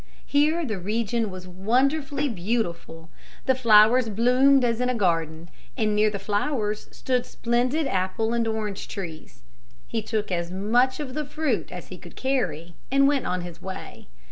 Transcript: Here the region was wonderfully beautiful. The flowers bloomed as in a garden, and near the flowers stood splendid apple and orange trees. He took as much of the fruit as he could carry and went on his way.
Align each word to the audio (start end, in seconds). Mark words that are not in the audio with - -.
Here 0.25 0.65
the 0.65 0.79
region 0.79 1.29
was 1.29 1.47
wonderfully 1.47 2.27
beautiful. 2.27 3.11
The 3.45 3.53
flowers 3.53 4.09
bloomed 4.09 4.65
as 4.65 4.81
in 4.81 4.89
a 4.89 4.95
garden, 4.95 5.47
and 5.77 5.95
near 5.95 6.09
the 6.09 6.17
flowers 6.17 6.87
stood 6.89 7.23
splendid 7.23 7.85
apple 7.85 8.33
and 8.33 8.47
orange 8.47 8.87
trees. 8.87 9.43
He 9.85 10.01
took 10.01 10.31
as 10.31 10.49
much 10.49 10.99
of 10.99 11.13
the 11.13 11.23
fruit 11.25 11.71
as 11.71 11.89
he 11.89 11.99
could 11.99 12.15
carry 12.15 12.73
and 12.91 13.07
went 13.07 13.27
on 13.27 13.41
his 13.41 13.61
way. 13.61 14.07